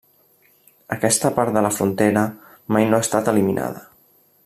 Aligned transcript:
Aquesta 0.95 1.31
part 1.35 1.53
de 1.57 1.63
la 1.67 1.71
frontera 1.75 2.23
mai 2.77 2.89
no 2.91 3.01
ha 3.01 3.07
estat 3.09 3.31
eliminada. 3.35 3.87